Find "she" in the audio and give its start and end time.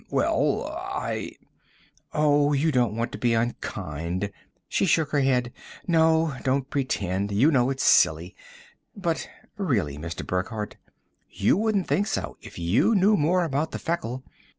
4.67-4.87